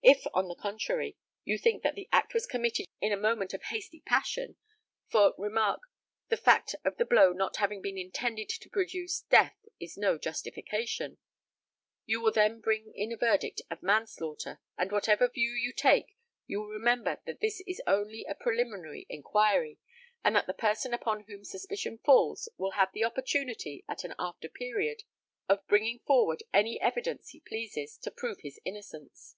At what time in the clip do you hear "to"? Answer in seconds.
8.48-8.70, 27.98-28.10